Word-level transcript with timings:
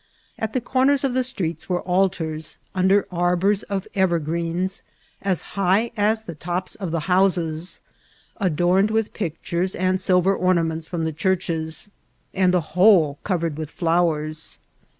At 0.39 0.53
the 0.53 0.61
comers 0.61 1.03
of 1.03 1.13
the 1.13 1.23
streets 1.23 1.69
were 1.69 1.83
altars, 1.83 2.57
un 2.73 2.87
der 2.87 3.05
arbours 3.11 3.61
of 3.61 3.85
evergreens 3.93 4.81
as 5.21 5.41
high 5.53 5.91
as 5.95 6.23
the 6.23 6.33
tops 6.33 6.73
of 6.73 6.89
the 6.89 7.01
houses, 7.01 7.81
adorned 8.37 8.89
with 8.89 9.13
pictures 9.13 9.75
and 9.75 10.01
silver 10.01 10.35
ornaments 10.35 10.87
from 10.87 11.05
the 11.05 11.13
churches, 11.13 11.91
and 12.33 12.51
the 12.51 12.69
whole 12.73 13.19
covered 13.23 13.57
with 13.59 13.69
flowers. 13.69 14.57